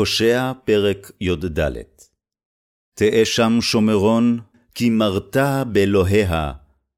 הושע 0.00 0.52
פרק 0.64 1.10
י"ד 1.20 1.60
תהא 2.94 3.24
שם 3.24 3.58
שומרון, 3.60 4.38
כי 4.74 4.90
מרתה 4.90 5.64
באלוהיה, 5.64 6.52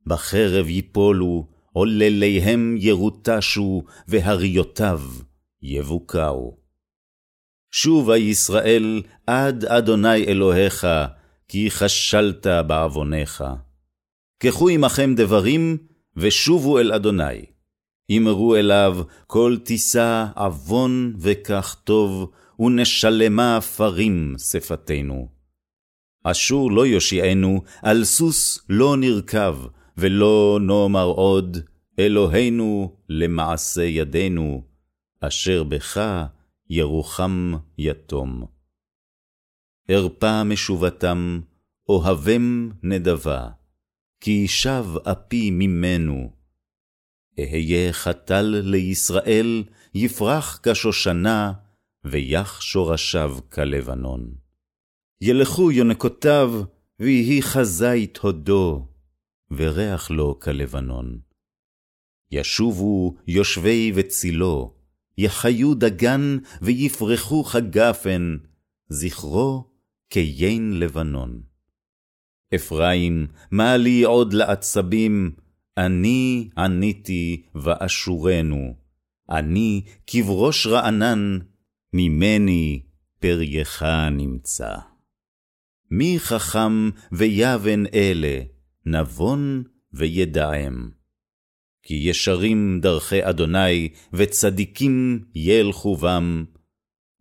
בחרב 0.07 0.69
יפולו, 0.69 1.49
עולליהם 1.73 2.77
ירוטשו, 2.79 3.83
והריותיו 4.09 5.01
יבוקעו. 5.63 6.57
שובה 7.73 8.17
ישראל 8.17 9.03
עד 9.27 9.65
אדוני 9.65 10.25
אלוהיך, 10.25 10.87
כי 11.49 11.71
כשלת 11.71 12.47
בעוונך. 12.67 13.45
קחו 14.43 14.69
עמכם 14.69 15.15
דברים, 15.15 15.79
ושובו 16.17 16.79
אל 16.79 16.93
אדוני. 16.93 17.45
אמרו 18.17 18.57
אליו, 18.57 18.99
כל 19.27 19.57
תישא 19.65 20.27
עוון 20.37 21.15
וכך 21.19 21.77
טוב, 21.85 22.31
ונשלמה 22.63 23.61
פרים 23.61 24.35
שפתנו. 24.39 25.29
אשור 26.25 26.73
לא 26.73 26.87
יושיענו, 26.87 27.63
על 27.83 28.05
סוס 28.05 28.65
לא 28.69 28.97
נרכב, 28.97 29.59
ולא 29.97 30.59
נאמר 30.61 31.05
עוד, 31.05 31.57
אלוהינו 31.99 32.97
למעשה 33.09 33.83
ידינו, 33.83 34.63
אשר 35.21 35.65
בך 35.65 36.01
ירוחם 36.71 37.53
יתום. 37.79 38.47
ארפה 39.91 40.45
משובתם, 40.45 41.41
אוהבם 41.89 42.71
נדבה, 42.83 43.49
כי 44.21 44.49
שב 44.49 44.87
אפי 45.05 45.51
ממנו. 45.51 46.31
אהיה 47.39 47.93
חתל 47.93 48.61
לישראל, 48.65 49.65
יפרח 49.95 50.61
כשושנה, 50.63 51.53
ויח 52.05 52.61
שורשיו 52.61 53.37
כלבנון. 53.53 54.35
ילכו 55.21 55.73
יונקותיו, 55.73 56.63
ויהי 57.01 57.43
חזית 57.43 58.19
הודו, 58.19 58.89
וריח 59.51 60.11
לו 60.11 60.41
כלבנון. 60.41 61.19
ישובו 62.31 63.17
יושבי 63.27 63.93
וצילו, 63.95 64.75
יחיו 65.19 65.75
דגן, 65.75 66.39
ויפרחו 66.63 67.45
כגפן, 67.45 68.37
זכרו 68.89 69.71
כיין 70.11 70.79
לבנון. 70.79 71.43
אפרים, 72.55 73.27
מה 73.51 73.77
לי 73.77 74.03
עוד 74.03 74.33
לעצבים, 74.33 75.35
אני 75.77 76.49
עניתי 76.59 77.43
ואשורנו, 77.55 78.75
אני 79.31 79.85
כבראש 80.07 80.67
רענן, 80.67 81.39
ממני 81.93 82.83
פרייך 83.21 83.83
נמצא. 84.11 84.75
מי 85.91 86.19
חכם 86.19 86.91
ויבן 87.13 87.87
אלה, 87.95 88.43
נבון 88.87 89.65
וידעם. 89.93 90.91
כי 91.83 91.95
ישרים 91.95 92.81
דרכי 92.83 93.29
אדוני, 93.29 93.89
וצדיקים 94.13 95.25
ילכו 95.35 95.97
בם, 95.97 96.45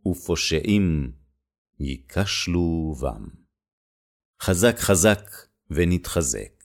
ופושעים 0.08 1.12
ייכשלו 1.80 2.96
בם. 3.02 3.28
חזק 4.42 4.80
חזק 4.80 5.22
ונתחזק. 5.70 6.61